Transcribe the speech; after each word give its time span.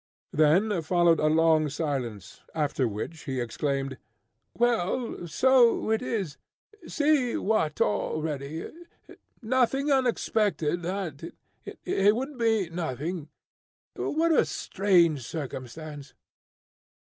Then 0.33 0.81
followed 0.81 1.19
a 1.19 1.27
long 1.27 1.69
silence, 1.69 2.41
after 2.55 2.87
which 2.87 3.25
he 3.25 3.39
exclaimed, 3.39 3.99
"Well, 4.57 5.27
so 5.27 5.91
it 5.91 6.01
is! 6.01 6.37
see 6.87 7.37
what 7.37 7.79
already 7.81 8.71
nothing 9.43 9.91
unexpected 9.91 10.81
that 10.81 11.23
it 11.85 12.15
would 12.15 12.35
be 12.39 12.71
nothing 12.71 13.29
what 13.95 14.31
a 14.31 14.43
strange 14.45 15.21
circumstance!" 15.21 16.15